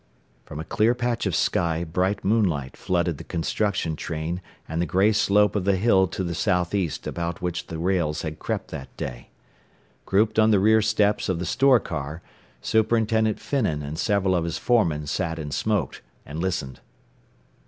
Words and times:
From 0.45 0.59
a 0.59 0.63
clear 0.63 0.95
patch 0.95 1.27
of 1.27 1.35
sky 1.35 1.83
bright 1.83 2.25
moonlight 2.25 2.75
flooded 2.75 3.19
the 3.19 3.23
construction 3.23 3.95
train 3.95 4.41
and 4.67 4.81
the 4.81 4.87
gray 4.87 5.11
slope 5.11 5.55
of 5.55 5.63
the 5.63 5.75
hill 5.75 6.07
to 6.07 6.23
the 6.23 6.33
southeast 6.33 7.05
about 7.05 7.43
which 7.43 7.67
the 7.67 7.77
rails 7.77 8.23
had 8.23 8.39
crept 8.39 8.69
that 8.71 8.97
day. 8.97 9.29
Grouped 10.07 10.39
on 10.39 10.49
the 10.49 10.59
rear 10.59 10.81
steps 10.81 11.29
of 11.29 11.37
the 11.37 11.45
store 11.45 11.79
car, 11.79 12.23
Superintendent 12.63 13.39
Finnan 13.39 13.83
and 13.83 13.99
several 13.99 14.33
of 14.33 14.43
his 14.43 14.57
foremen 14.57 15.05
sat 15.05 15.37
and 15.37 15.53
smoked, 15.53 16.01
and 16.25 16.39
listened. 16.39 16.79